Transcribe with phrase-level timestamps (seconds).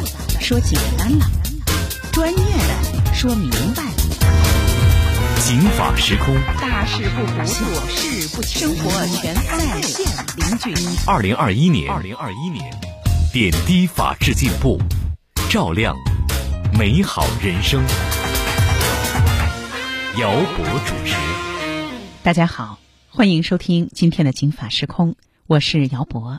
[0.00, 1.26] 的说简单了，
[2.12, 3.90] 专业的说明白了。
[5.40, 10.06] 警法时空，大事不糊涂，小事不生活全在线
[10.36, 10.74] 邻居。
[11.06, 12.68] 二零二一年，二零二一年，
[13.32, 14.80] 点滴法治进步，
[15.48, 15.94] 照亮
[16.76, 17.82] 美好人生。
[20.18, 21.14] 姚博主持。
[22.22, 22.78] 大家好，
[23.08, 25.14] 欢迎收听今天的警法时空，
[25.46, 26.38] 我是姚博。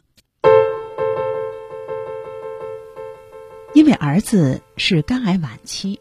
[3.77, 5.99] 因为儿子是肝癌晚期，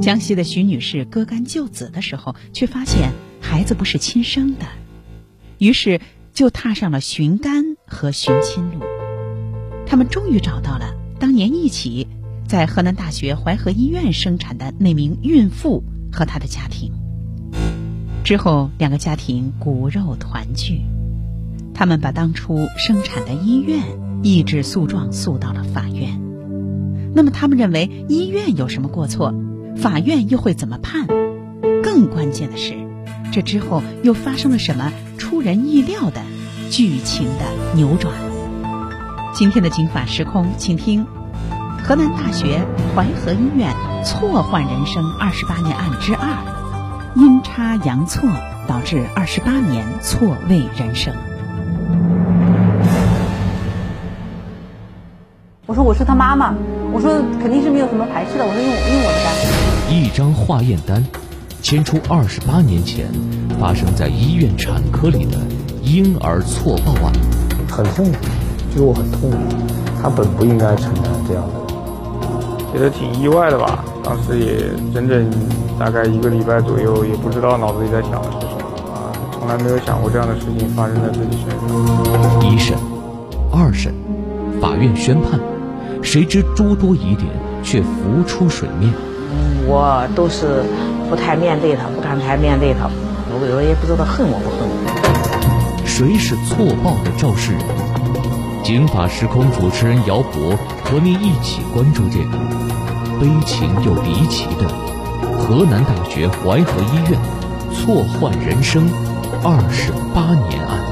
[0.00, 4.66] 江西的徐女士割肝救子的时候，却发现孩子不是亲生的，
[5.58, 6.00] 于是
[6.32, 8.78] 就踏上了寻肝和寻亲路。
[9.88, 12.06] 他们终于找到了当年一起
[12.46, 15.82] 在河南大学淮河医院生产的那名孕妇
[16.12, 16.92] 和她的家庭。
[18.22, 20.80] 之后，两个家庭骨肉团聚，
[21.74, 23.82] 他们把当初生产的医院
[24.22, 26.22] 一纸诉状诉到了法院。
[27.14, 29.32] 那么他们认为医院有什么过错，
[29.76, 31.06] 法院又会怎么判？
[31.82, 32.74] 更关键的是，
[33.32, 36.20] 这之后又发生了什么出人意料的
[36.70, 37.44] 剧情的
[37.76, 38.12] 扭转？
[39.32, 41.06] 今天的警法时空，请听：
[41.84, 42.66] 河南大学
[42.96, 43.72] 淮河医院
[44.04, 48.28] 错换人生二十八年案之二，阴差阳错
[48.66, 51.14] 导致二十八年错位人生。
[55.66, 56.54] 我说我是他妈妈，
[56.92, 59.96] 我说肯定是没有什么排斥的，我说用用我的肝。
[59.96, 61.02] 一张化验单，
[61.62, 63.06] 牵出二十八年前
[63.58, 65.38] 发生在医院产科里的
[65.82, 67.10] 婴儿错报案。
[67.66, 68.18] 很痛苦，
[68.70, 69.36] 就是我很痛苦，
[70.02, 71.54] 他本不应该承担这样的。
[72.74, 75.30] 觉得挺意外的吧，当时也整整
[75.78, 82.52] 大概一个礼拜左右，也不知道脑子里在想的是什么啊，从来没有想过这样的事情发生在自己身上。
[82.52, 82.76] 一审、
[83.50, 83.94] 二审，
[84.60, 85.40] 法院宣判。
[86.04, 87.26] 谁知诸多疑点
[87.62, 88.92] 却浮出水面。
[89.66, 90.62] 我都是
[91.08, 92.88] 不太面对他，不敢太面对他。
[93.30, 95.84] 我有也不知道恨我不恨我。
[95.84, 97.60] 谁是错报的肇事人？
[98.62, 102.38] 警法时空主持人姚博和您一起关注这个
[103.20, 104.68] 悲情又离奇的
[105.38, 107.18] 河南大学淮河医院
[107.72, 108.88] 错换人生
[109.42, 110.83] 二十八年案。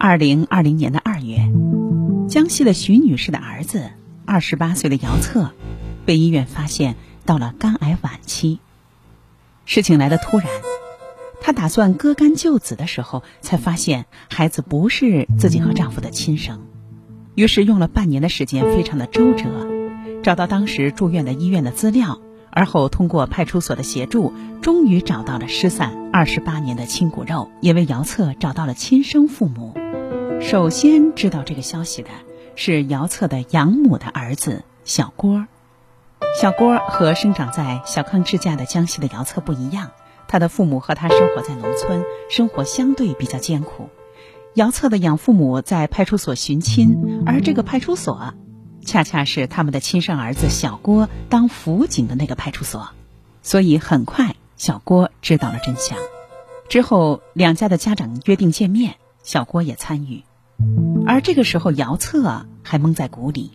[0.00, 1.50] 二零二零年的二月，
[2.28, 3.90] 江西的徐女士的儿子，
[4.24, 5.50] 二十八岁的姚策，
[6.06, 6.94] 被医院发现
[7.26, 8.60] 到了肝癌晚期。
[9.64, 10.46] 事情来的突然，
[11.40, 16.60] 她打算割肝救子的时候，才发现孩子不是自己和丈夫的亲生。
[17.34, 19.68] 于是用了半年的时间，非常的周折，
[20.22, 22.20] 找到当时住院的医院的资料，
[22.50, 24.32] 而后通过派出所的协助，
[24.62, 29.74] 终于找到了失散二十八年的亲骨肉，也为姚策找到了亲生父母。
[30.40, 32.08] 首先知道这个消息的
[32.54, 35.46] 是姚策的养母的儿子小郭。
[36.40, 39.90] 小郭和生长在小康之家的江西的姚策不一样，
[40.26, 43.88] 他的父母和他生活在农村，生活相对比较艰苦。
[44.54, 48.34] 姚策的养父母在派出所寻亲，而这个派出所
[48.84, 52.88] 恰恰是他们的亲生儿子小郭当辅警的那个派出所，
[53.42, 55.98] 所以很快小郭知道了真相。
[56.68, 60.24] 之后两家的家长约定见面，小郭也参与。
[61.06, 63.52] 而这个时候，姚策还蒙在鼓里，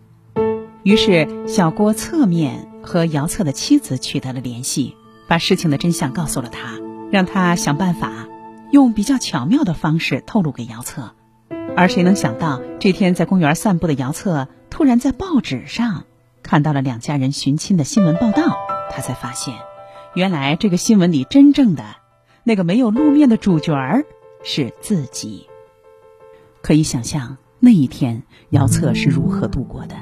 [0.83, 4.95] 于是小郭侧面和姚策的妻子取得了联系，
[5.27, 6.79] 把事情的真相告诉了他，
[7.11, 8.27] 让他想办法
[8.71, 11.13] 用比较巧妙的方式透露给姚策。
[11.75, 16.05] 而谁能想到，这天在公园散步的姚策突然在报纸上
[16.41, 18.57] 看到了两家人寻亲的新闻报道，
[18.91, 19.55] 他才发现，
[20.15, 21.83] 原来这个新闻里真正的
[22.43, 24.05] 那个没有露面的主角儿
[24.43, 25.47] 是自己。
[26.63, 29.97] 可以想象那一天姚策是如何度过的，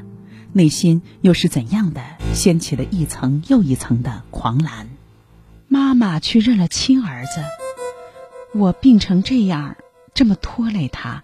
[0.53, 2.01] 内心又是怎样的
[2.33, 4.87] 掀起了一层又一层的狂澜。
[5.67, 7.41] 妈妈去认了亲儿子，
[8.53, 9.75] 我病成这样，
[10.13, 11.23] 这么拖累他，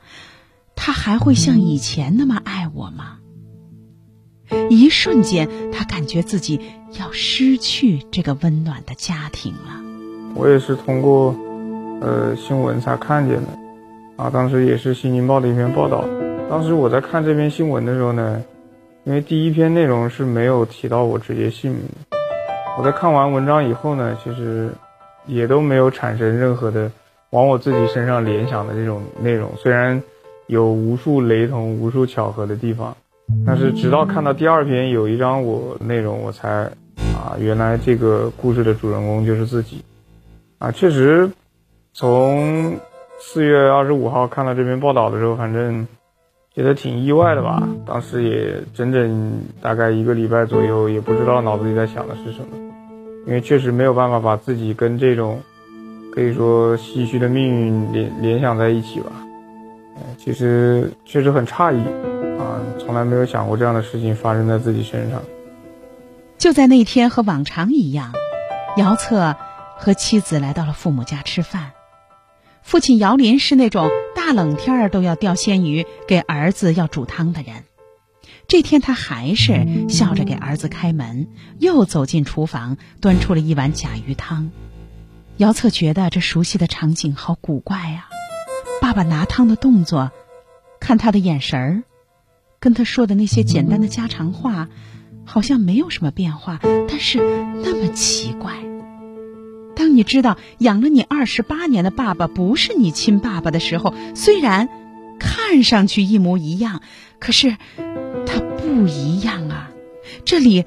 [0.76, 3.20] 他还会像以前那么爱我吗？
[4.72, 6.60] 一瞬间，他感觉自己
[6.98, 9.84] 要失去这个温暖的家庭了。
[10.34, 11.36] 我也是通过，
[12.02, 13.67] 呃，新闻才看见的。
[14.18, 16.04] 啊，当时也是《新京报》的一篇报道。
[16.50, 18.44] 当时我在看这篇新闻的时候呢，
[19.04, 21.84] 因为第一篇内容是没有提到我直接姓名。
[22.80, 24.72] 我在看完文章以后呢，其实
[25.28, 26.92] 也都没有产生任何的
[27.30, 29.52] 往我自己身上联想的这种内容。
[29.56, 30.02] 虽然
[30.48, 32.98] 有无数雷同、无数巧合的地方，
[33.46, 36.50] 但是直到看到第二篇有一张我内容，我才
[37.14, 39.84] 啊，原来这个故事的主人公就是自己。
[40.58, 41.30] 啊，确实
[41.94, 42.76] 从。
[43.20, 45.88] 四月二十五号看到这篇报道的时候，反正
[46.54, 47.68] 觉得挺意外的吧。
[47.86, 52.58] 当时也整整大概一个礼拜左右，也不知道脑子里在想的是什么，
[53.26, 55.42] 因为确实没有办法把自己跟这种
[56.14, 59.12] 可以说唏嘘的命运联联想在一起吧。
[60.18, 61.80] 其实确实很诧异
[62.40, 65.20] 啊，从来没有想过这样的事情发生在自己身上。
[66.38, 68.14] 就在那天，和往常一样，
[68.78, 69.36] 姚策
[69.76, 71.72] 和妻子来到了父母家吃饭。
[72.68, 77.64] 父亲姚林是那种大冷天儿都要钓鲜鱼给儿子要煮汤的人。
[78.46, 81.30] 这天他还是笑着给儿子开门，
[81.60, 84.52] 又走进厨房，端出了一碗甲鱼汤。
[85.38, 88.10] 姚策觉得这熟悉的场景好古怪呀。
[88.82, 90.12] 爸爸拿汤的动作，
[90.82, 91.84] 看他的眼神儿，
[92.60, 94.68] 跟他说的那些简单的家常话。
[95.24, 96.60] 好像没有什么变化，
[96.90, 97.18] 但是
[97.64, 98.56] 那么奇怪。
[99.98, 104.70] 你知道养了你二十八年的爸爸不是你亲爸爸的时候，虽然
[105.18, 106.82] 看上去一模一样，
[107.18, 107.58] 可是
[108.28, 109.72] 他不一样啊！
[110.24, 110.66] 这里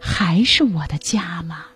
[0.00, 1.66] 还是我的家吗？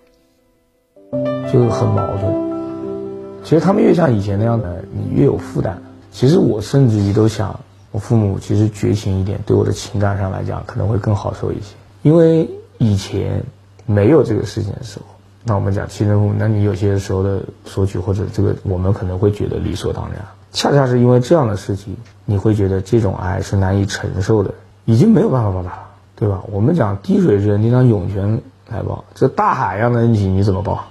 [1.53, 3.45] 就是很矛盾。
[3.45, 5.81] 其实他们越像以前那样的，你越有负担。
[6.11, 7.61] 其实我甚至于都想，
[7.93, 11.77] 我父母其实绝情一点，对我的情感上来讲，可能会更好受一些。
[12.03, 13.45] 因为以前
[13.87, 15.05] 没有这个事情的时候，
[15.49, 20.23] 那我们讲亲生父母，那你有些时候的索取或者这个，我们可能会觉得理所当然。
[20.53, 21.97] 恰恰是因为这样的事情，
[22.27, 24.53] 你会觉得这种爱是难以承受的，
[24.85, 26.43] 已经没有办法报答了，对吧？
[26.53, 30.85] 我们讲滴水之恩，你当涌泉来报，这大海一样的恩情你怎么报？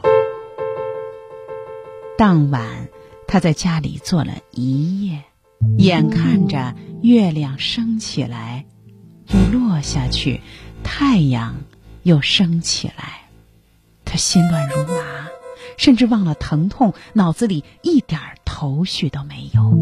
[2.17, 2.87] 当晚，
[3.27, 5.21] 他在家里坐了一夜，
[5.77, 8.65] 眼看着月亮升起来，
[9.27, 10.41] 又落下去。
[10.83, 11.57] 太阳
[12.01, 13.26] 又升起来，
[14.07, 15.27] 他心乱如麻，
[15.77, 19.77] 甚至忘了疼痛，脑子里一点头绪都没有。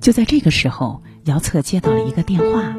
[0.00, 2.74] 就在这个时候，姚策接到了一个电话，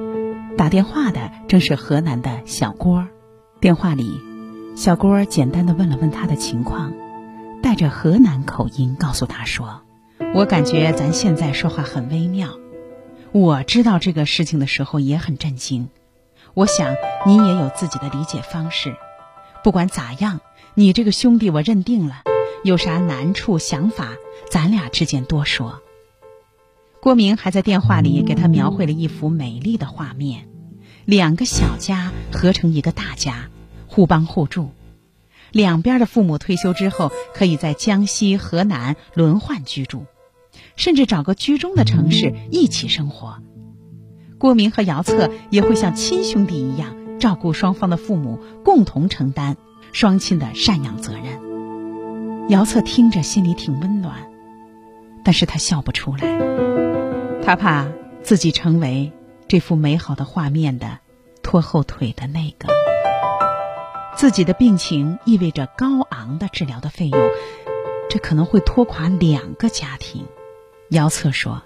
[0.58, 3.08] 打电话的正是河南的小郭。
[3.60, 4.22] 电话里，
[4.76, 6.94] 小郭简单的问了问他的情况，
[7.64, 9.82] 带着河南口音告诉他说
[10.36, 12.50] ：“我感觉咱现在说话很微妙，
[13.32, 15.90] 我知道这个事情的时候也很震惊。”
[16.54, 16.96] 我想
[17.26, 18.96] 你也有自己的理解方式，
[19.64, 20.40] 不管咋样，
[20.76, 22.22] 你这个兄弟我认定了，
[22.64, 24.16] 有啥难处想法，
[24.50, 25.82] 咱俩之间多说。
[27.02, 30.48] 郭明还在电话里给他描绘了一幅美丽的画面：
[31.06, 33.50] 两个小家合成一个大家，
[33.88, 34.72] 互帮互助，
[35.52, 40.06] 两边的父母退休之后，可以在江西、河南轮换居住，
[40.76, 43.38] 甚至找个居中的城市一起生活。
[44.38, 49.58] 郭明和姚策也会像亲兄弟一样照顾双方的父母，共同承担
[49.92, 52.50] 双亲的赡养责任。
[52.50, 54.30] 姚策听着心里挺温暖，
[55.24, 56.38] 但是他笑不出来，
[57.44, 57.88] 他怕
[58.24, 59.12] 自己成为
[59.48, 61.00] 这幅美好的画面的
[61.42, 62.70] 拖后腿的那个。
[64.16, 67.20] 自己的病情意味着高昂的治疗的费用，
[68.10, 70.26] 这可能会拖垮两个家庭。
[70.90, 71.64] 姚策说。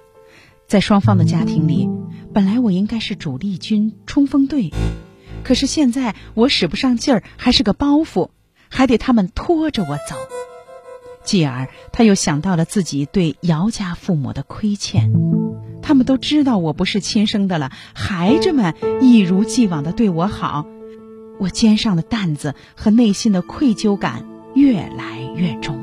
[0.68, 1.90] 在双方的家庭里，
[2.34, 4.72] 本来我应该是主力军、冲锋队，
[5.44, 8.30] 可是现在我使不上劲儿，还是个包袱，
[8.70, 10.16] 还得他们拖着我走。
[11.24, 15.12] 继而，他又想到了自己对姚家父母的亏欠，
[15.84, 20.66] 他们都知道我不是亲生的了，还这么一如既往的对我好，
[21.40, 25.80] 我肩上的担子和内心的愧疚感越来越重。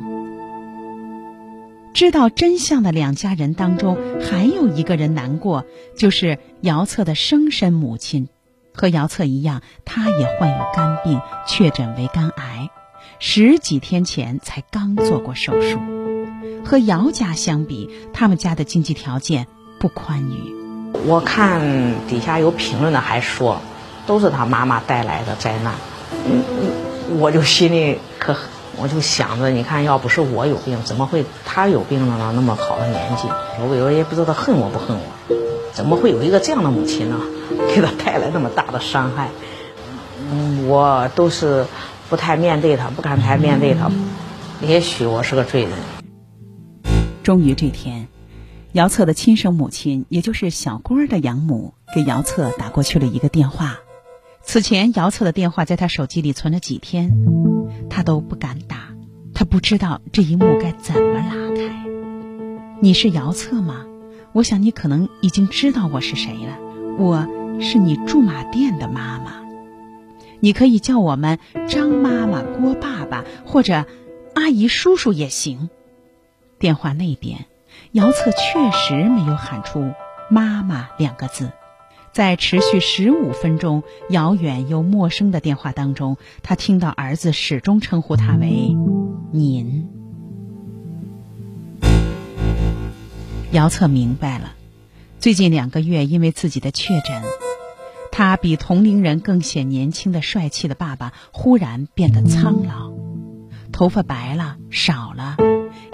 [1.95, 8.29] 知道真相的两家人当中，还有一个人难过，就是姚策的生身母亲。
[8.79, 12.71] 和姚策一样，他也患有肝病，确诊为肝癌，
[13.19, 15.81] 十几天前才刚做过手术。
[16.65, 19.49] 和姚家相比，他们家的经济条件
[19.81, 20.55] 不宽裕。
[21.07, 21.61] 我看
[22.07, 23.61] 底下有评论的还说，
[24.07, 25.75] 都是他妈妈带来的灾难。
[26.13, 28.37] 嗯嗯，我就心里可。
[28.81, 32.33] 我就想着，你看，要不是我有病，怎么会他有病了呢？
[32.37, 33.27] 那么好的年纪，
[33.61, 35.35] 我有时候也不知道他恨我不恨我，
[35.79, 37.21] 怎么会有一个这样的母亲呢？
[37.73, 39.29] 给他带来那么大的伤害，
[40.29, 41.67] 嗯我都是
[42.11, 43.89] 不太面对他，不敢太面对他。
[44.61, 45.71] 也许我是个罪人。
[47.23, 48.09] 终于这天，
[48.73, 53.79] 姚策的亲生母亲，也就是小郭的养母，给姚策打过去了一个电话。
[54.43, 57.13] 此前，姚策的电话在他手机里存了几天，
[57.89, 58.89] 他都不敢打，
[59.33, 61.73] 他不知道这一幕该怎么拉开。
[62.81, 63.85] 你是姚策吗？
[64.39, 66.59] 我想你可能已经知道我是谁了。
[66.97, 67.27] 我
[67.61, 69.33] 是你驻马店的妈妈，
[70.39, 73.85] 你可以叫我们张妈妈、郭爸爸或者
[74.37, 75.71] 阿姨、叔叔也行。
[76.61, 77.47] 电话那边，
[77.91, 79.91] 姚策确实没有喊出
[80.31, 81.51] “妈妈”两个字。
[82.13, 88.77] 在持续十五分钟、遥远又陌生的电话当中，他听到儿子始终称呼他为
[89.35, 89.89] “您”。
[93.53, 94.53] 姚策明白了，
[95.19, 97.23] 最近两个月因为自己的确诊，
[98.13, 102.93] 他比同龄人更显年轻的帅气的爸爸忽然变得苍老，
[103.73, 105.39] 头发白了、少了，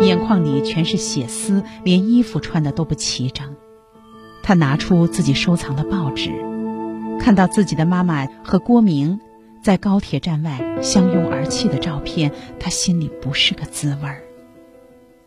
[0.01, 3.55] 眼眶里全是血丝，连衣服穿的都不齐整。
[4.43, 6.33] 他拿出自己收藏的报纸，
[7.21, 9.21] 看到自己的妈妈和郭明
[9.63, 14.25] 在高铁站外相拥而泣的照片，他心里不是个滋味儿。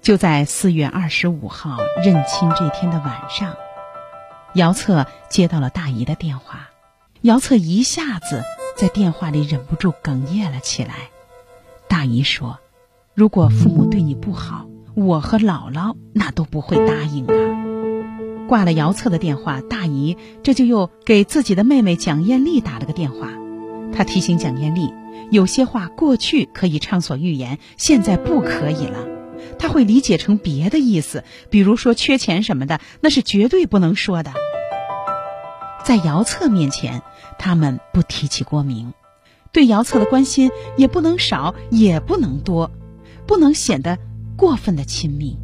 [0.01, 3.55] 就在四月二十五号认亲这天的晚上，
[4.53, 6.69] 姚策接到了大姨的电话，
[7.21, 8.43] 姚策一下子
[8.77, 11.09] 在电话里忍不住哽咽了起来。
[11.89, 12.59] 大姨说
[13.13, 23.27] ：“如果父母对你不好，我和姥姥那都不会答应啊。”挂了姚策的电话，大姨这就又给自己的妹妹蒋艳丽打了个电话。
[23.93, 24.93] 她提醒蒋艳丽，
[25.31, 29.16] 有些话过去可以畅所欲言，现在不可以了。
[29.59, 34.31] 他会理解成别的意思，比如说缺钱什么的，那是绝对不能说的。
[35.83, 37.01] 在姚策面前，
[37.39, 38.93] 他们不提起郭明，
[39.51, 42.71] 对姚策的关心也不能少，也不能多，
[43.25, 43.97] 不能显得
[44.35, 45.37] 过分的亲密。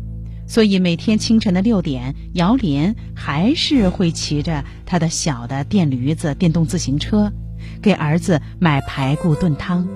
[0.46, 7.32] 所以每天清晨的六点，姚莲还是会骑着他的小的电驴子、电动自行车，
[7.82, 9.88] 给儿子买排骨炖汤，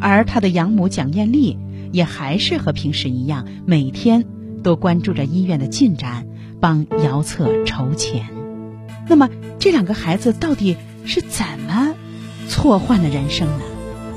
[0.00, 1.58] 而他的养母蒋艳丽
[1.94, 4.24] 也还是和平时一样，每天
[4.64, 6.26] 都关注着医院的进展，
[6.60, 8.26] 帮姚策筹钱。
[9.08, 9.28] 那么
[9.60, 11.94] 这两个孩子到底是怎么
[12.48, 13.60] 错换了人生呢？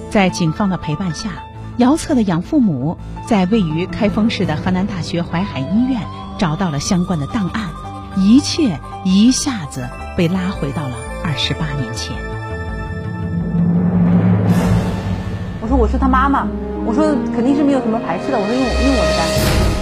[0.09, 1.29] 在警方的陪伴下。
[1.77, 6.01] 姚策的养父母在位于开封市的河南大学淮海医院
[6.39, 7.69] 找到了相关的档案，
[8.17, 12.17] 一切一下子被拉回到了二十八年前。
[15.61, 16.47] 我说我是他妈妈，
[16.87, 17.03] 我说
[17.35, 19.27] 肯定是没有什么排斥的，我说用用我的单。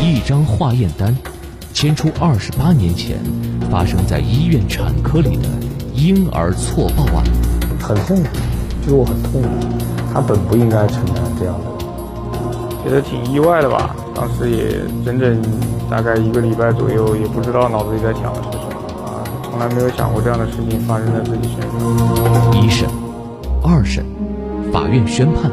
[0.02, 1.16] 一张化验单，
[1.72, 3.20] 牵出二十八年前
[3.70, 5.48] 发生在医院产科里的
[5.94, 7.24] 婴儿错报案。
[7.80, 8.30] 很痛苦，
[8.82, 9.48] 就是我很痛苦，
[10.12, 11.66] 他本不应该承担这样的。
[12.84, 15.40] 觉得挺意外的吧，当时也整整
[15.88, 22.64] 大概一个礼拜左右，也不知道脑子里在想的是什么啊，从来没有想过这样的事情发生在自己身上。
[22.64, 22.90] 一审、
[23.62, 24.04] 二审，
[24.74, 25.52] 法院宣判，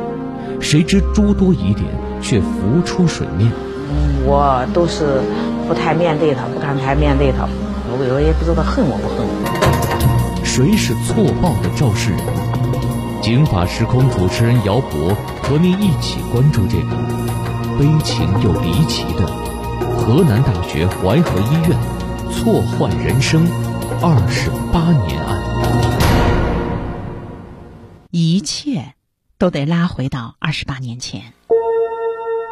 [0.62, 1.84] 谁知诸多疑点
[2.22, 3.52] 却浮出水面。
[4.24, 5.20] 我都是
[5.68, 7.46] 不太面对他，不敢太面对他，
[7.90, 10.42] 我有也不知道恨我不恨我。
[10.44, 12.20] 谁是错报的肇事人？
[13.20, 16.96] 警法时空主持人姚博和您一起关注这个。
[17.78, 19.26] 悲情又离奇的
[19.96, 21.78] 河南大学淮河医院
[22.30, 23.46] 错换人生
[24.00, 25.40] 二十八年案，
[28.10, 28.94] 一切
[29.42, 31.32] 都得拉回到二十八年前。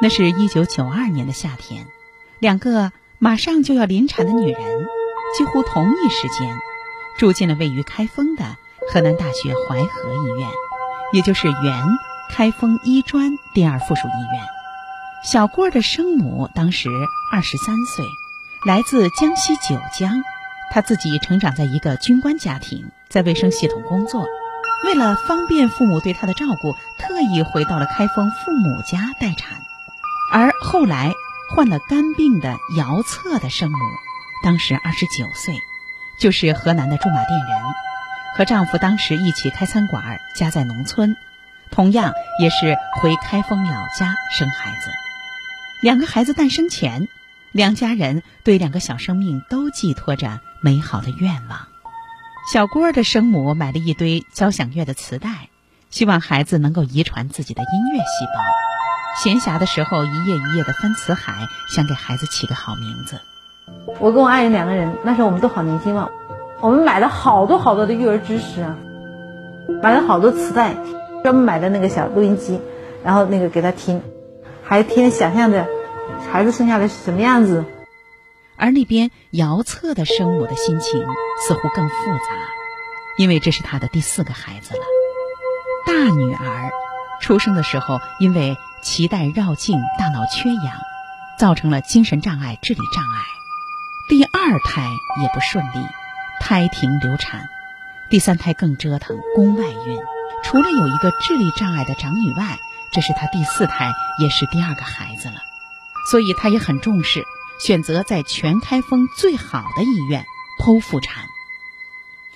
[0.02, 1.86] 那是一九九二年的夏天，
[2.40, 4.60] 两个马上就要临产的女人，
[5.38, 6.52] 几乎同一时间
[7.16, 8.56] 住进了位于开封的
[8.92, 10.48] 河南大学淮河医院，
[11.12, 11.80] 也就是原
[12.28, 14.42] 开封医专第二附属医院。
[15.22, 16.88] 小郭的生母当时
[17.32, 18.04] 二十三岁，
[18.66, 20.24] 来自江西九江。
[20.72, 24.26] 她自己成长在一个军官家庭，在卫生系统工作。
[24.84, 29.62] 为了方便父母对他的照顾，特意回到了开封父母家待产。
[30.32, 31.12] 而后来
[31.54, 33.78] 患了肝病的姚策的生母，
[34.42, 35.54] 当时二十九岁，
[36.18, 37.62] 就是河南的驻马店人，
[38.36, 41.16] 和丈夫当时一起开餐馆，家在农村，
[41.70, 44.90] 同样也是回开封老家生孩子。
[45.82, 47.08] 两个孩子诞生前，
[47.52, 51.66] 两家人对两个小生命都寄托着美好的愿望。
[52.52, 55.50] 小郭的生母买了一堆交响乐的磁带，
[55.88, 58.42] 希望孩子能够遗传自己的音乐细胞。
[59.22, 63.20] 闲暇的时候，一页一页的翻词海，想给孩子起个好名字。
[64.00, 66.08] 我跟我爱人两个人，那时候我们都好年轻嘛，
[66.60, 68.76] 我们买了好多好多的育儿知识啊，
[69.80, 70.74] 买了好多磁带，
[71.22, 72.60] 专门买的那个小录音机，
[73.04, 74.02] 然后那个给他听。
[74.64, 75.68] 还天天想象着
[76.32, 77.64] 孩子生下来是什么样子，
[78.60, 81.00] 而那边姚策的生母的心情
[81.48, 82.36] 似乎更复杂，
[83.16, 84.82] 因为这是她的第四个孩子了。
[85.86, 86.70] 大女儿
[87.22, 90.76] 出生的时候因为脐带绕颈、大脑缺氧，
[91.38, 93.22] 造成了精神障碍、智力障碍。
[94.10, 94.88] 第二胎
[95.22, 95.86] 也不顺利，
[96.40, 97.48] 胎停流产。
[98.10, 99.98] 第三胎更折腾，宫外孕。
[100.42, 102.58] 除了有一个智力障碍的长女外，
[102.92, 105.36] 这是她第四胎，也是第二个孩子了，
[106.10, 107.24] 所以她也很重视，
[107.62, 110.24] 选择在全开封最好的医院
[110.58, 111.24] 剖腹产。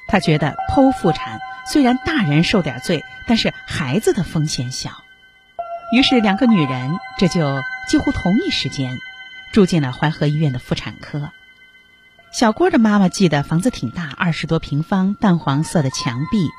[0.07, 4.91] 他觉得剖腹产虽然大人受点罪，但是孩子的风险小。
[5.93, 8.99] 于是两个女人这就几乎同一时间
[9.53, 11.31] 住进了淮河医院的妇产科。
[12.33, 16.51] 小郭的妈妈记得房子挺大，二十多平方，淡黄色的墙壁。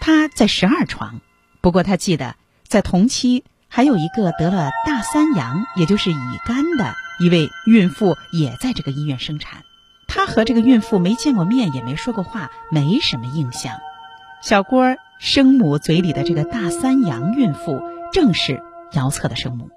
[0.00, 1.20] 她在十二床，
[1.60, 2.34] 不过她记得
[2.66, 9.64] 在同期还有一个得了大三阳，也就是乙肝的一位孕妇也在这个医院生产。
[10.06, 13.78] 她和这个孕妇没见过面，也没说过话，没什么印象。
[14.42, 17.82] 小郭生母嘴里的这个大三阳孕妇，
[18.12, 19.70] 正是姚策的生母。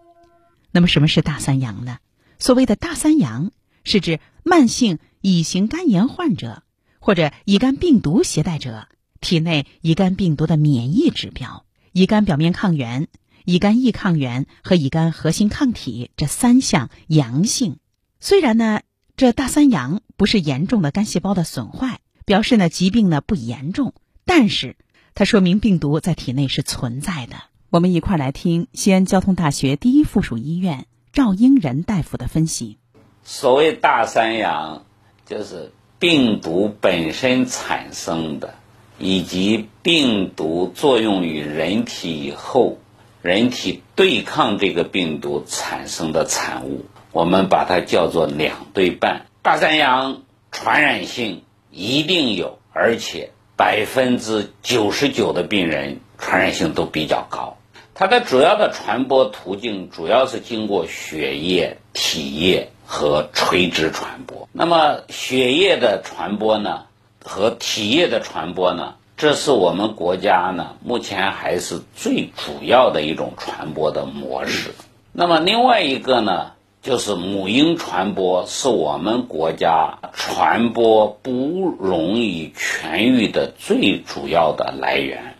[0.71, 1.97] 那么什么是大三阳呢？
[2.37, 3.51] 所谓的大三阳，
[3.83, 4.99] 是指慢性。
[5.21, 6.63] 乙型肝炎患者
[7.01, 8.87] 或者乙肝病毒携带者
[9.19, 13.09] 体内乙肝病毒的免疫指标，乙肝表面抗原、
[13.49, 17.77] 乙肝抑抗原和乙肝核心抗体这三项阳性。
[18.19, 18.81] 虽然呢，
[19.17, 24.75] 这大三阳不是严重的肝细胞的损坏，表示呢疾病呢不严重，但是
[25.15, 27.37] 它说明病毒在体内是存在的。
[27.71, 32.77] 我们一块来听西安交通大学第一附属医院赵英仁大夫的分析。
[33.23, 34.85] 所谓大三阳。
[35.25, 38.55] 就是病毒本身产生的，
[38.97, 42.79] 以及病毒作用于人体以后，
[43.21, 49.25] 人体对抗这个病毒产生的产物，我们把它叫做两对半。
[49.41, 50.21] 大三阳
[50.51, 57.57] 传染性一定有，而且百分之九十九的病人传染性都比较高。
[57.93, 62.71] 它的主要的传播途径主要是经过血液、体液。
[62.91, 64.49] 和垂直传播。
[64.51, 66.85] 那么血液的传播呢，
[67.23, 74.73] 和体液的传播呢，这是我们国家呢目前还是最主要的一种传播的模式。
[75.11, 85.35] 那么另外一个呢，就是母婴传播是我们国家传播不容易痊愈的最主要的来源。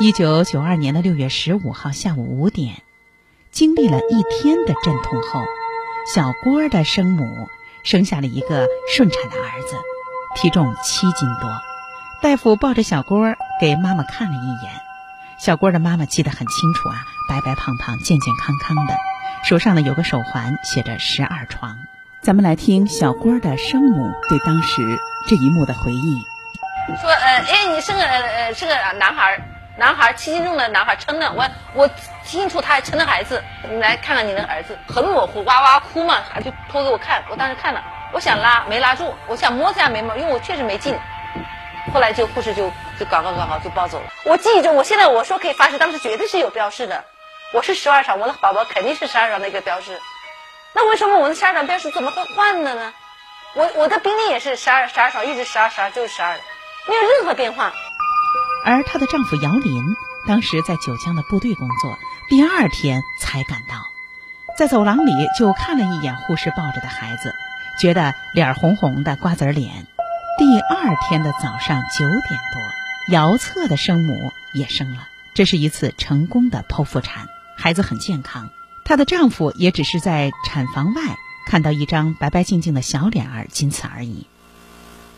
[0.00, 2.76] 一九九二年的六月十五号下午五点，
[3.50, 5.42] 经历了一天的阵痛后。
[6.14, 7.26] 小郭的生母
[7.84, 9.76] 生下了一个顺产的儿子，
[10.36, 11.69] 体重七斤多。
[12.22, 14.72] 大夫抱着小郭给妈妈看了一眼，
[15.38, 18.94] 小郭的妈妈记得很清楚啊，白白胖胖、健健康康的，
[19.42, 21.78] 手上呢有个手环，写着十二床。
[22.20, 24.82] 咱们来听小郭的生母对当时
[25.26, 26.22] 这一幕的回忆，
[27.00, 29.40] 说：“呃，哎，你生个呃是个男孩。”
[29.78, 31.88] 男孩七斤重的男孩撑的，我我
[32.22, 40.94] 清楚他还撑着孩子，你来看看你那个儿子，很模糊，哇哇哭嘛，还就托给我看，我当时看了，我想拉没拉住，我想摸一下眉毛，因为我确实没劲，
[41.92, 44.06] 后来就护士就就搞搞搞搞就抱走了。
[44.24, 47.04] 我记忆中，我现在我说可以发誓，当时绝对是有标示的，
[47.52, 49.98] 我是十二床，我的宝宝肯定是十二床的一个标示，
[50.72, 52.92] 那为什么我的十二床标识怎么会换的呢？
[53.54, 56.38] 我我的病历也是十二十二床，一直十二十二就是十二，
[56.86, 57.72] 没有任何变化。
[58.64, 59.82] 而她的丈夫姚林
[60.28, 61.98] 当时在九江的部队工作，
[62.28, 63.74] 第二天才赶到，
[64.56, 67.34] 在走廊里就看了一眼护士抱着的孩子，
[67.80, 69.88] 觉得脸红红的瓜子脸。
[70.40, 78.48] 第二天的早上九点多，姚策的生母也生了，这是一次成功的剖腹产，孩子很健康。
[78.82, 81.02] 她的丈夫也只是在产房外
[81.46, 84.26] 看到一张白白净净的小脸儿，仅此而已。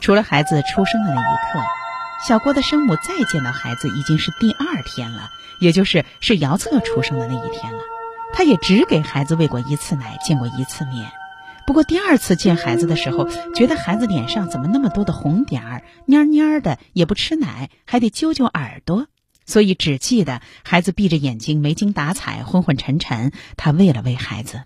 [0.01, 1.61] 除了孩子出生的那一刻。
[2.27, 5.31] 小郭的生母再见到孩子已经是第二天了，
[5.61, 7.79] 也就是是姚策出生的那一天了。
[8.33, 11.13] 她也只给孩子喂过一次奶，见过一次面。
[11.67, 19.07] 不过第二次见孩子的时候，觉得孩子脸上怎么那么多的红点儿，蔫蔫的，也不吃奶，还得揪揪耳朵，
[19.47, 23.33] 所以只记得孩子闭着眼睛，没精打采，昏昏沉沉。
[23.57, 24.63] 他喂了喂孩子。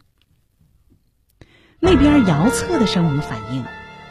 [1.79, 3.65] 那边姚策的生母反映，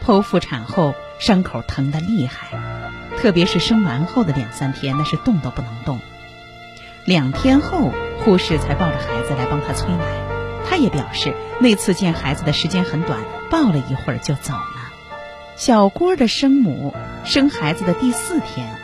[0.06, 2.86] 剖腹产后伤口疼得厉害。
[3.18, 6.00] 特别是生完后的两三天，那是动都不能动。
[7.06, 7.92] 两天后，
[8.24, 10.25] 护士才抱着孩子来帮他催奶。
[10.68, 14.92] 他也表示，那次见孩子的时间很短，抱了一会儿就走了。
[15.56, 18.76] 小郭的生母生孩子的第四天，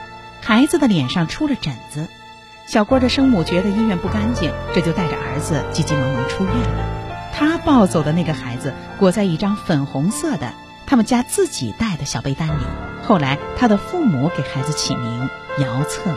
[0.42, 2.08] 孩子的脸上出了疹子。
[2.66, 6.86] 小郭的生母觉得医院不干净，这就带着儿子急急忙忙出院了。
[7.34, 10.54] 他抱走的那个孩子裹在一张粉红色的
[10.86, 12.64] 他们家自己带的小被单里。
[13.04, 16.16] 后来，他的父母给孩子起名姚策，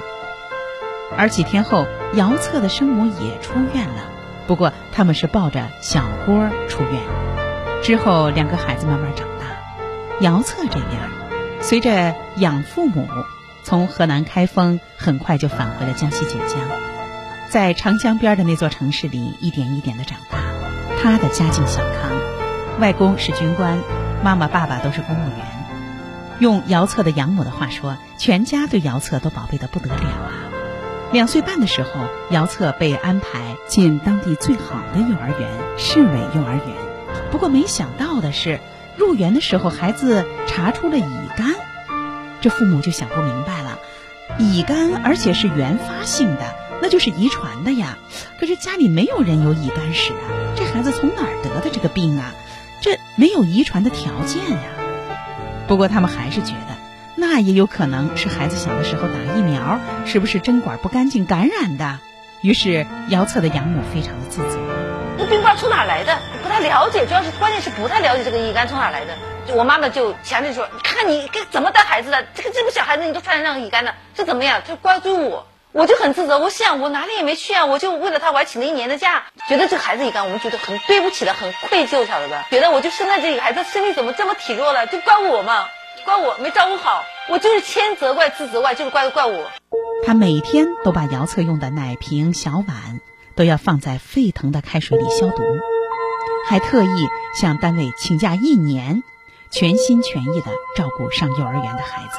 [1.17, 4.14] 而几天后，姚策的生母也出院了。
[4.47, 6.35] 不过，他们是抱着小郭
[6.69, 7.01] 出院。
[7.83, 9.47] 之后，两个孩子慢慢长大。
[10.21, 11.01] 姚策这边，
[11.61, 13.07] 随着养父母
[13.63, 16.61] 从河南开封，很快就返回了江西九江，
[17.51, 20.39] 在长江边的那座城市里，一点一点的长大。
[21.03, 23.79] 他的家境小康，外公是军官，
[24.23, 25.39] 妈妈爸爸都是公务员。
[26.39, 30.44] 用姚策的养母的话说，全家对姚策都宝贝的不得了啊。
[31.15, 31.91] 两岁半的时候，
[32.31, 35.49] 姚策被安排进当地最好的幼儿园——
[35.79, 37.31] 市委幼儿园。
[37.31, 38.59] 不过没想到的是，
[38.97, 41.55] 入园的时候孩子查出了乙肝，
[42.41, 43.79] 这父母就想不明白了。
[44.41, 47.97] 乙肝，而且是原发性的，那就是遗传的呀。
[48.41, 52.35] 可是家里没有人有乙肝史啊，这孩子从哪儿得的这个病啊？
[52.81, 54.59] 这没有遗传的条件呀。
[55.69, 56.75] 不过他们还是觉得，
[57.17, 61.99] 那也有可能是孩子小的时候打疫苗，是不是针管不干净感染的？
[62.43, 64.59] 于是姚策的养母非常的自责。
[65.17, 69.15] 这病不知道从哪来的，不太了解，主要是关键是不太了解这个乙肝从哪来的。
[69.55, 72.25] 我妈妈就强烈说：“你看你该怎么带孩子的？
[72.35, 76.39] 这个这么小孩子你都传染上乙肝了，这怎么样？”就怪罪我，我就很自责。
[76.39, 82.47] 我想我哪里也没去啊，我就为了他我还请了一年的假，觉得这孩子乙肝，我们觉得很对不起的，很愧疚，晓得吧？
[82.51, 85.67] 觉得我就生在这个孩子身体怎么这么体弱了，就怪我嘛，
[86.05, 89.51] 怪我没照顾好，我就是千责怪自责怪，就是怪怪我。
[90.07, 93.01] 他每天都把姚策用的奶瓶、小碗
[93.35, 95.43] 都要放在沸腾的开水里消毒，
[96.49, 97.09] 还特意
[97.41, 99.03] 向单位请假一年。
[99.51, 102.19] 全心全意的照顾上幼儿园的孩子，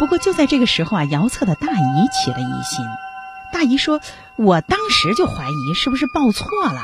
[0.00, 2.84] 不过就在这个时候啊，姚策的大姨起了疑心。
[3.52, 4.00] 大姨说
[4.36, 6.82] ：“我当时就怀疑是不是报错了。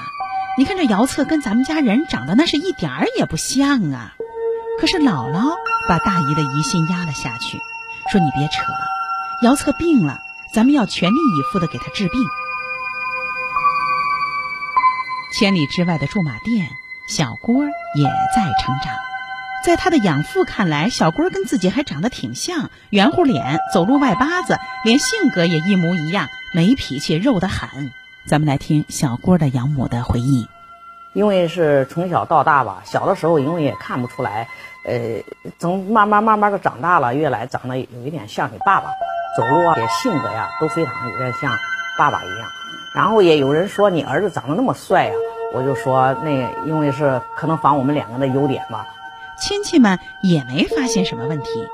[0.56, 4.14] 你看这姚策跟咱们家人长得那是一点儿也不像啊。”
[4.78, 5.52] 可是姥姥
[5.88, 7.60] 把大姨的疑心压了下去，
[8.10, 8.86] 说：“你别扯了，
[9.42, 10.20] 姚策病了，
[10.52, 12.20] 咱们要全力以赴的给他治病。”
[15.38, 16.68] 千里之外的驻马店，
[17.08, 18.92] 小郭也在成长。
[19.64, 27.92] 在他的养父看来，小郭跟自己还长得挺像，圆乎脸，走路外八字，连性格也一模一样，没脾气，肉得很。
[28.26, 30.46] 咱们来听小郭的养母的回忆。
[31.14, 34.48] 因为是从小到大吧，小的时候因为也看不出来，
[34.84, 35.22] 呃，
[35.58, 38.90] 从慢慢慢慢的长大了，越来长得有一点像你爸爸，
[39.36, 41.56] 走路啊，也性格呀都非常有点像
[41.98, 42.48] 爸爸一样。
[42.94, 45.14] 然后也有人说你儿子长得那么帅呀，
[45.54, 46.30] 我就说那
[46.66, 48.86] 因为是可能仿我们两个的优点吧。
[49.40, 51.66] 亲戚们也没发现什么问题，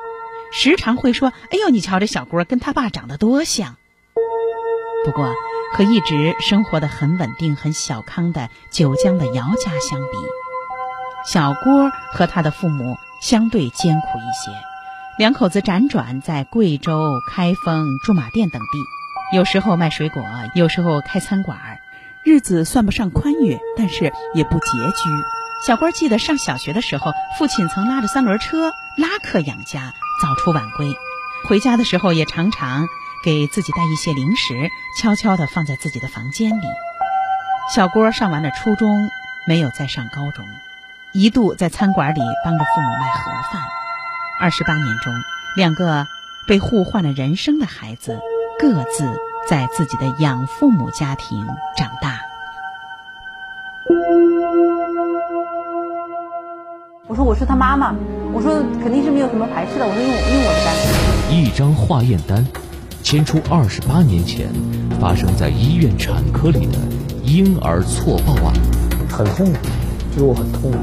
[0.52, 3.76] 时常会说：“哎呦，你瞧这小郭跟他爸长得多像。”
[5.04, 5.34] 不过
[5.74, 10.16] 和一直生活的很稳定、很小康的九江的姚家相比，
[11.30, 14.56] 小郭和他的父母相对艰苦一些。
[15.18, 20.22] 两口子辗转在贵州、开封、驻马店等地，有时候卖水果，
[20.54, 21.58] 有时候开餐馆，
[22.24, 25.10] 日子算不上宽裕，但是也不拮据。
[25.66, 30.94] 小郭记得上小学的时候，父亲曾拉着三轮车拉客养家，早出晚归。
[31.48, 32.88] 回家的时候也常常
[33.24, 36.62] 给自己带一些零食，悄悄地放在自己的房间里。
[37.74, 39.10] 小郭上完了初中，
[39.46, 40.44] 没有再上高中，
[41.12, 43.62] 一度在餐馆里帮着父母卖盒饭。
[44.40, 45.12] 二十八年中，
[45.56, 46.06] 两个
[46.46, 48.20] 被互换了人生的孩子，
[48.58, 49.04] 各自
[49.48, 52.20] 在自己的养父母家庭长大。
[57.06, 57.94] 我说我是他妈妈，
[58.32, 59.86] 我说肯定是没有什么排斥的。
[59.86, 61.34] 我说用用我的单。
[61.34, 62.46] 一张化验单，
[63.10, 64.48] 牵出二十八年前
[65.00, 66.76] 发生在医院产科里的
[67.24, 68.52] 婴儿错报案，
[69.08, 69.58] 很痛苦，
[70.12, 70.78] 就是我很痛苦。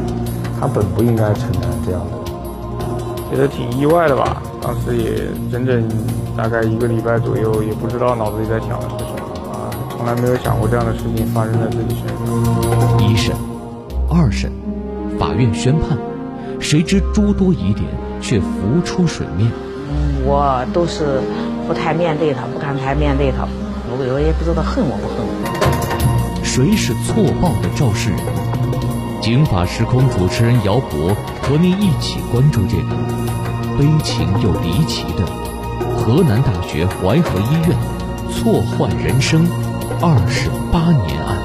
[0.59, 4.41] 他本不应该承担这样的，觉得挺意外的吧。
[4.59, 5.87] 当时也整整
[6.35, 13.07] 大概一个礼拜左右，也不知道脑子里在想的是什么啊，从来没有想过这样的事情发生在自己身上。
[13.07, 13.35] 一审、
[14.09, 14.51] 二审，
[15.19, 15.95] 法院宣判。
[16.59, 17.85] 谁知诸多疑点
[18.19, 19.51] 却浮出水面。
[20.25, 21.21] 我都是
[21.67, 23.47] 不太面对他，不敢太面对他。
[23.87, 26.43] 我我也不知道恨我不恨我。
[26.43, 28.19] 谁是错报的肇事人？
[29.21, 32.95] 警法时空主持人姚博和您一起关注这个
[33.77, 35.25] 悲情又离奇的
[35.97, 37.75] 河南大学淮河医院
[38.31, 39.47] 错换人生
[39.99, 41.35] 二十八年案。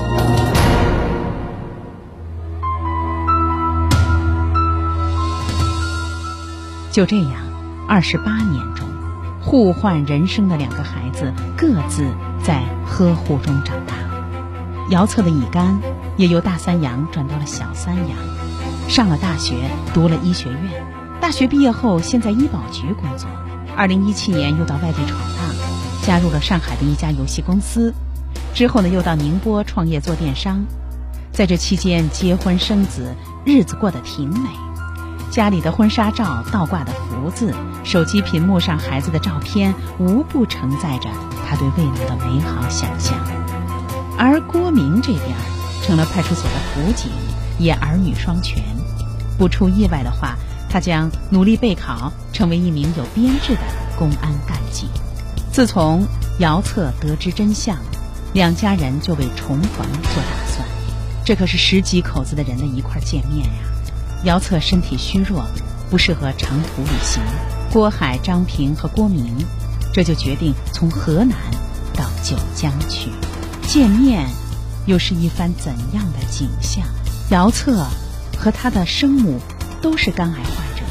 [6.92, 7.32] 就这样，
[7.88, 8.69] 二十八年中，
[9.50, 12.06] 互换人生的两个孩子各自
[12.40, 13.94] 在呵护中长大。
[14.90, 15.76] 姚策的乙肝
[16.16, 18.16] 也由大三阳转到了小三阳，
[18.88, 19.56] 上了大学，
[19.92, 20.86] 读了医学院。
[21.20, 23.28] 大学毕业后，先在医保局工作。
[23.76, 25.56] 二零一七年又到外地闯荡，
[26.06, 27.92] 加入了上海的一家游戏公司。
[28.54, 30.64] 之后呢，又到宁波创业做电商。
[31.32, 34.48] 在这期间，结婚生子，日子过得挺美。
[35.30, 41.08] 家里的婚纱照、倒挂的福字、手机屏幕上孩子的照片，无不承载着
[41.48, 43.16] 他对未来的美好想象。
[44.18, 45.24] 而郭明这边
[45.82, 47.10] 成了派出所的辅警，
[47.58, 48.62] 也儿女双全。
[49.38, 50.36] 不出意外的话，
[50.68, 53.62] 他将努力备考，成为一名有编制的
[53.96, 54.88] 公安干警。
[55.52, 56.06] 自从
[56.40, 57.76] 姚策得知真相，
[58.34, 60.68] 两家人就为重逢做打算。
[61.24, 63.52] 这可是十几口子的人的一块见面呀！
[64.24, 65.44] 姚策身体虚弱，
[65.90, 67.22] 不适合长途旅行。
[67.72, 69.34] 郭海、张平和郭明，
[69.94, 71.36] 这就决定从河南
[71.94, 73.10] 到九江去
[73.66, 74.28] 见面，
[74.86, 76.84] 又是一番怎样的景象？
[77.30, 77.86] 姚策
[78.36, 79.40] 和他的生母
[79.80, 80.82] 都是肝癌患者，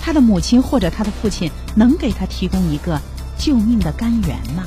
[0.00, 3.00] 他的母亲或者他的父亲能给他提供一个
[3.36, 4.62] 救命的肝源吗？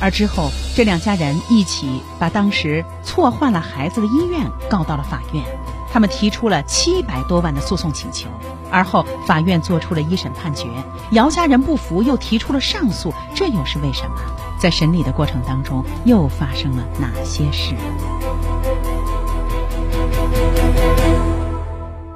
[0.00, 5.44] 而之后，这两家人一起把当时错换了孩子的医院告到了法院，
[5.92, 8.28] 他们提出了七百多万的诉讼请求。
[8.70, 10.66] 而后，法院作出了一审判决，
[11.12, 14.16] 姚家人不服，又提出了上诉，这又是为什么？
[14.60, 17.74] 在审理的过程当中，又发生了哪些事？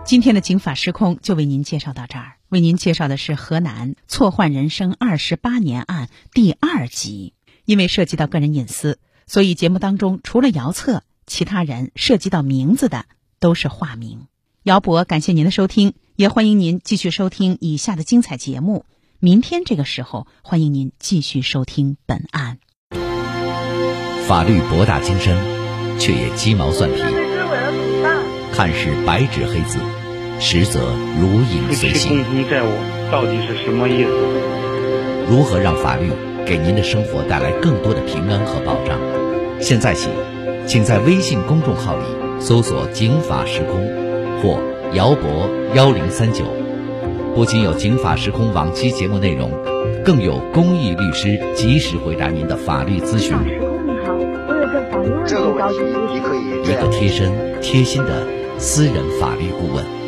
[0.04, 7.32] 今天的《警法时空》就为您介绍到这儿，为您介绍的是河南错换人生二十八年案第二集。
[7.64, 13.06] 因为涉及到个人隐私，所以节目当中除了姚策，其他人涉及到名字的
[13.42, 14.28] 都是化名。
[14.62, 18.86] 姚博，感谢您的收听，也欢迎您继续收听以下的精彩节目。
[19.18, 22.58] 明天这个时候，欢迎您继续收听本案。
[24.28, 25.36] 法律博大精深，
[25.98, 27.02] 却也鸡毛蒜皮，
[28.52, 29.80] 看似白纸黑字，
[30.38, 32.22] 实则如影随形。
[32.24, 32.70] 公积债务
[33.10, 35.28] 到底是什么意思？
[35.28, 36.12] 如何让法律？
[36.44, 38.98] 给您的生活带来更多的平安和保障。
[39.60, 40.08] 现在起，
[40.66, 42.04] 请在微信公众号里
[42.42, 43.88] 搜索“警法时空”
[44.42, 44.58] 或
[44.94, 46.44] “姚博幺零三九”，
[47.36, 49.48] 不仅有“警法时空”往期节目内容，
[50.04, 53.28] 更有公益律师及时回答您的法律咨询。
[53.28, 54.12] 时空你好，
[54.48, 58.26] 我有个法律问题，高级律师，一个贴身、贴心的
[58.58, 60.01] 私人法律顾问。